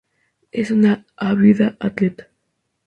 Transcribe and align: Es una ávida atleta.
Es 0.51 0.71
una 0.71 1.05
ávida 1.15 1.77
atleta. 1.79 2.27